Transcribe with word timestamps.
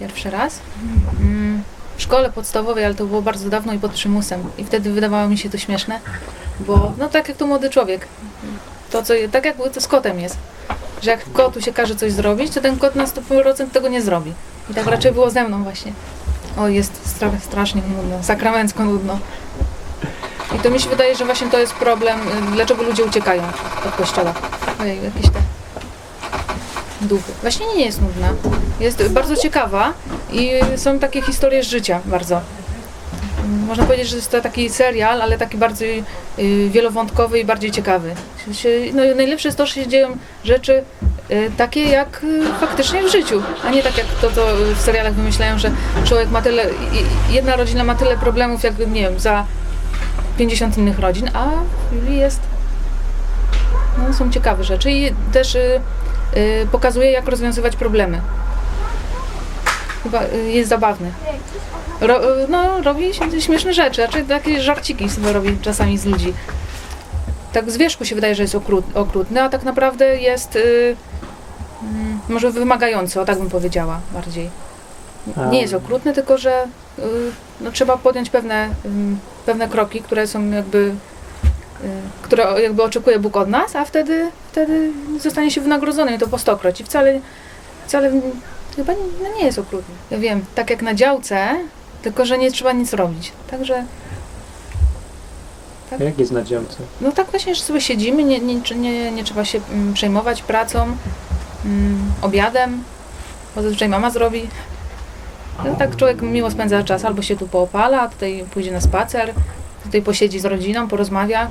Pierwszy 0.00 0.30
raz? 0.30 0.60
Mm, 1.20 1.62
W 1.96 2.02
szkole 2.02 2.32
podstawowej, 2.32 2.84
ale 2.84 2.94
to 2.94 3.06
było 3.06 3.22
bardzo 3.22 3.50
dawno 3.50 3.72
i 3.72 3.78
pod 3.78 3.92
przymusem. 3.92 4.40
I 4.58 4.64
wtedy 4.64 4.92
wydawało 4.92 5.28
mi 5.28 5.38
się 5.38 5.50
to 5.50 5.58
śmieszne, 5.58 6.00
bo 6.60 6.92
no 6.98 7.08
tak 7.08 7.28
jak 7.28 7.36
to 7.36 7.46
młody 7.46 7.70
człowiek. 7.70 8.06
To 8.90 9.02
co, 9.02 9.14
tak 9.32 9.44
jak 9.44 9.56
to 9.74 9.80
z 9.80 9.88
kotem 9.88 10.20
jest. 10.20 10.36
Że 11.02 11.10
jak 11.10 11.32
kotu 11.32 11.60
się 11.60 11.72
każe 11.72 11.96
coś 11.96 12.12
zrobić, 12.12 12.52
to 12.54 12.60
ten 12.60 12.78
kot 12.78 12.94
na 12.94 13.04
100% 13.04 13.70
tego 13.70 13.88
nie 13.88 14.02
zrobi. 14.02 14.32
I 14.70 14.74
tak 14.74 14.86
raczej 14.86 15.12
było 15.12 15.30
ze 15.30 15.44
mną 15.44 15.62
właśnie. 15.62 15.92
O, 16.56 16.68
jest 16.68 16.92
stra- 17.20 17.40
strasznie 17.40 17.82
nudno, 17.96 18.22
sakramencko 18.22 18.84
nudno. 18.84 19.18
I 20.56 20.58
to 20.58 20.70
mi 20.70 20.80
się 20.80 20.90
wydaje, 20.90 21.16
że 21.16 21.24
właśnie 21.24 21.50
to 21.50 21.58
jest 21.58 21.74
problem, 21.74 22.20
y, 22.20 22.52
dlaczego 22.52 22.82
ludzie 22.82 23.04
uciekają 23.04 23.42
od 23.86 23.96
kościoła. 23.96 24.34
Ojej, 24.80 25.04
jakieś 25.04 25.30
te 25.30 25.42
duchy. 27.00 27.32
Właśnie 27.42 27.66
nie 27.76 27.84
jest 27.84 28.00
nudna. 28.00 28.28
Jest 28.80 29.08
bardzo 29.08 29.36
ciekawa 29.36 29.92
i 30.32 30.50
są 30.76 30.98
takie 30.98 31.22
historie 31.22 31.64
z 31.64 31.68
życia 31.68 32.00
bardzo. 32.04 32.40
Można 33.66 33.84
powiedzieć, 33.84 34.08
że 34.08 34.16
jest 34.16 34.30
to 34.30 34.40
taki 34.40 34.70
serial, 34.70 35.22
ale 35.22 35.38
taki 35.38 35.56
bardziej 35.56 36.04
y, 36.38 36.68
wielowątkowy 36.70 37.40
i 37.40 37.44
bardziej 37.44 37.70
ciekawy. 37.70 38.14
No, 38.94 39.02
najlepsze 39.16 39.48
jest 39.48 39.58
to, 39.58 39.66
że 39.66 39.74
się 39.74 39.86
dzieją 39.86 40.16
rzeczy 40.44 40.84
y, 41.30 41.50
takie 41.56 41.84
jak 41.84 42.26
faktycznie 42.60 43.02
w 43.02 43.12
życiu, 43.12 43.42
a 43.64 43.70
nie 43.70 43.82
tak 43.82 43.98
jak 43.98 44.06
to, 44.06 44.30
co 44.30 44.46
w 44.74 44.80
serialach 44.80 45.14
wymyślają, 45.14 45.58
że 45.58 45.70
człowiek 46.04 46.30
ma 46.30 46.42
tyle, 46.42 46.66
jedna 47.30 47.56
rodzina 47.56 47.84
ma 47.84 47.94
tyle 47.94 48.16
problemów, 48.16 48.62
jak 48.62 48.78
nie 48.78 49.02
wiem, 49.02 49.20
za 49.20 49.46
50 50.38 50.78
innych 50.78 50.98
rodzin, 50.98 51.30
a 51.34 51.50
w 51.90 51.94
Biblii 51.94 52.18
jest 52.18 52.40
no, 53.98 54.14
są 54.14 54.30
ciekawe 54.30 54.64
rzeczy 54.64 54.90
i 54.90 55.14
też 55.32 55.54
y, 55.54 55.80
y, 56.36 56.66
pokazuje, 56.72 57.10
jak 57.10 57.28
rozwiązywać 57.28 57.76
problemy. 57.76 58.20
Chyba 60.02 60.22
y, 60.24 60.50
jest 60.50 60.68
zabawny. 60.68 61.12
Ro, 62.00 62.40
y, 62.40 62.48
no, 62.48 62.82
robi 62.82 63.10
śmieszne 63.40 63.74
rzeczy, 63.74 64.02
znaczy 64.02 64.24
takie 64.24 64.62
żarciki 64.62 65.10
sobie 65.10 65.32
robi 65.32 65.58
czasami 65.62 65.98
z 65.98 66.04
ludzi. 66.04 66.32
Tak 67.52 67.70
z 67.70 67.76
wierzchu 67.76 68.04
się 68.04 68.14
wydaje, 68.14 68.34
że 68.34 68.42
jest 68.42 68.54
okrut, 68.54 68.84
okrutny, 68.94 69.42
a 69.42 69.48
tak 69.48 69.62
naprawdę 69.62 70.16
jest 70.16 70.56
y, 70.56 70.96
mm, 71.82 72.20
może 72.28 72.50
wymagający, 72.50 73.20
o 73.20 73.24
tak 73.24 73.38
bym 73.38 73.50
powiedziała 73.50 74.00
bardziej. 74.12 74.50
Nie 75.50 75.60
jest 75.60 75.74
okrutny, 75.74 76.12
tylko 76.12 76.38
że 76.38 76.64
y, 76.98 77.02
no, 77.60 77.70
trzeba 77.72 77.96
podjąć 77.96 78.30
pewne, 78.30 78.68
ym, 78.84 79.18
pewne 79.46 79.68
kroki, 79.68 80.00
które 80.00 80.26
są 80.26 80.50
jakby 80.50 80.78
y, 81.84 81.88
które 82.22 82.62
jakby 82.62 82.82
oczekuje 82.82 83.18
Bóg 83.18 83.36
od 83.36 83.48
nas, 83.48 83.76
a 83.76 83.84
wtedy, 83.84 84.30
wtedy 84.52 84.90
zostanie 85.20 85.50
się 85.50 85.60
wynagrodzony 85.60 86.14
i 86.14 86.18
to 86.18 86.28
po 86.28 86.38
stokroć. 86.38 86.80
I 86.80 86.84
wcale, 86.84 87.20
wcale 87.86 88.12
chyba 88.76 88.92
nie, 88.92 88.98
no 89.22 89.38
nie 89.38 89.44
jest 89.44 89.58
okrutny. 89.58 89.94
Ja 90.10 90.18
wiem, 90.18 90.44
tak 90.54 90.70
jak 90.70 90.82
na 90.82 90.94
działce, 90.94 91.48
tylko 92.02 92.26
że 92.26 92.38
nie 92.38 92.50
trzeba 92.50 92.72
nic 92.72 92.92
robić. 92.92 93.32
Także 93.50 93.84
Jak 95.98 96.18
jest 96.18 96.32
na 96.32 96.42
działce? 96.42 96.76
no 97.00 97.12
tak 97.12 97.30
właśnie, 97.30 97.54
że 97.54 97.62
sobie 97.62 97.80
siedzimy, 97.80 98.24
nie, 98.24 98.40
nie, 98.40 98.60
nie, 98.76 99.10
nie 99.12 99.24
trzeba 99.24 99.44
się 99.44 99.60
mm, 99.72 99.94
przejmować 99.94 100.42
pracą, 100.42 100.96
mm, 101.64 102.12
obiadem, 102.22 102.84
bo 103.56 103.62
zazwyczaj 103.62 103.88
mama 103.88 104.10
zrobi. 104.10 104.48
No, 105.64 105.74
tak 105.74 105.96
człowiek 105.96 106.22
miło 106.22 106.50
spędza 106.50 106.84
czas, 106.84 107.04
albo 107.04 107.22
się 107.22 107.36
tu 107.36 107.48
poopala, 107.48 108.08
tutaj 108.08 108.44
pójdzie 108.54 108.72
na 108.72 108.80
spacer, 108.80 109.34
tutaj 109.84 110.02
posiedzi 110.02 110.40
z 110.40 110.44
rodziną, 110.44 110.88
porozmawia, 110.88 111.50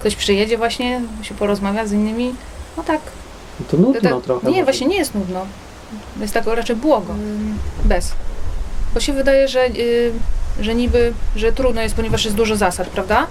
ktoś 0.00 0.16
przyjedzie 0.16 0.58
właśnie, 0.58 1.00
się 1.22 1.34
porozmawia 1.34 1.86
z 1.86 1.92
innymi. 1.92 2.34
No 2.76 2.82
tak. 2.82 3.00
No 3.60 3.66
to 3.70 3.76
nudno 3.76 4.00
tak 4.00 4.24
trochę. 4.24 4.50
nie, 4.50 4.64
właśnie 4.64 4.86
nie 4.86 4.96
jest 4.96 5.14
nudno. 5.14 5.46
Jest 6.20 6.34
tak 6.34 6.46
raczej 6.46 6.76
błogo. 6.76 7.12
Mm, 7.12 7.58
Bez. 7.84 8.12
Bo 8.94 9.00
się 9.00 9.12
wydaje, 9.12 9.48
że, 9.48 9.66
y, 9.66 10.12
że 10.60 10.74
niby, 10.74 11.12
że 11.36 11.52
trudno 11.52 11.82
jest, 11.82 11.94
ponieważ 11.94 12.24
jest 12.24 12.36
dużo 12.36 12.56
zasad, 12.56 12.88
prawda? 12.88 13.26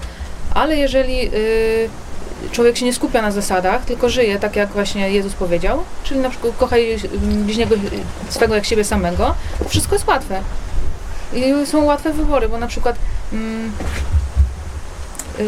Ale 0.54 0.76
jeżeli 0.76 1.28
y, 1.34 1.88
człowiek 2.50 2.76
się 2.76 2.84
nie 2.84 2.92
skupia 2.92 3.22
na 3.22 3.30
zasadach, 3.30 3.84
tylko 3.84 4.08
żyje 4.08 4.38
tak, 4.38 4.56
jak 4.56 4.68
właśnie 4.68 5.10
Jezus 5.10 5.34
powiedział, 5.34 5.84
czyli 6.04 6.20
na 6.20 6.30
przykład 6.30 6.56
kochaj 6.58 6.98
bliźniego 7.22 7.76
swego 8.28 8.54
jak 8.54 8.64
siebie 8.64 8.84
samego, 8.84 9.34
wszystko 9.68 9.94
jest 9.94 10.06
łatwe. 10.06 10.40
I 11.32 11.66
są 11.66 11.84
łatwe 11.84 12.12
wybory, 12.12 12.48
bo 12.48 12.58
na 12.58 12.66
przykład 12.66 12.96
mm, 13.32 13.72
y, 15.40 15.42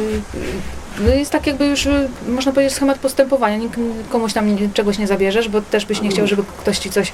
y, 1.00 1.16
jest 1.19 1.31
tak 1.31 1.47
jakby 1.47 1.66
już, 1.66 1.87
y, 1.87 2.09
można 2.28 2.53
powiedzieć, 2.53 2.75
schemat 2.75 2.99
postępowania. 2.99 3.56
Nikt 3.56 3.81
komuś 4.11 4.32
tam 4.32 4.72
czegoś 4.75 4.99
nie 4.99 5.06
zabierzesz, 5.06 5.49
bo 5.49 5.61
też 5.61 5.87
byś 5.87 6.00
nie 6.00 6.09
chciał, 6.09 6.26
żeby 6.26 6.43
ktoś 6.59 6.78
ci 6.78 6.91
coś 6.91 7.09
y, 7.09 7.12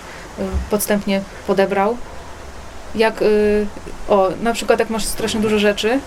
podstępnie 0.70 1.20
podebrał. 1.46 1.96
Jak, 2.94 3.22
y, 3.22 3.66
o, 4.08 4.28
na 4.42 4.52
przykład 4.52 4.78
jak 4.78 4.90
masz 4.90 5.04
strasznie 5.04 5.40
dużo 5.40 5.58
rzeczy, 5.58 6.00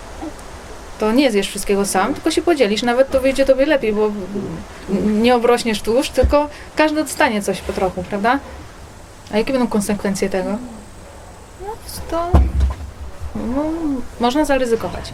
to 0.98 1.12
nie 1.12 1.30
zjesz 1.30 1.48
wszystkiego 1.48 1.86
sam, 1.86 2.14
tylko 2.14 2.30
się 2.30 2.42
podzielisz. 2.42 2.82
Nawet 2.82 3.10
to 3.10 3.20
wyjdzie 3.20 3.44
tobie 3.44 3.66
lepiej, 3.66 3.92
bo 3.92 4.12
nie 5.04 5.36
obrośniesz 5.36 5.82
tłuszcz, 5.82 6.12
tylko 6.12 6.48
każdy 6.76 7.02
dostanie 7.02 7.42
coś 7.42 7.60
po 7.60 7.72
trochu, 7.72 8.02
prawda? 8.02 8.38
A 9.32 9.38
jakie 9.38 9.52
będą 9.52 9.68
konsekwencje 9.68 10.30
tego? 10.30 10.50
No, 11.60 11.66
to 12.10 12.30
no, 13.34 13.64
można 14.20 14.44
zaryzykować. 14.44 15.12